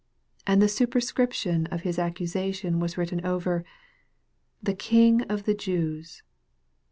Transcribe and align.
26 0.47 0.51
And 0.55 0.59
the 0.63 0.67
superscription 0.67 1.65
of 1.67 1.81
his 1.81 1.99
accusation 1.99 2.79
was 2.79 2.97
written 2.97 3.23
over, 3.23 3.63
THE 4.63 4.73
KING 4.73 5.21
OF 5.29 5.43
THE 5.43 5.53
JEWS. 5.53 6.23